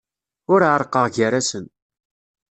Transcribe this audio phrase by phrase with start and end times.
[0.53, 1.65] Ur ɛerrqeɣ gar-asen.